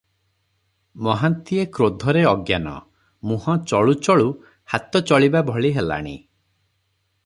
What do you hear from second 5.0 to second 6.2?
ଚଳିବା ଭଳି ହେଲାଣି।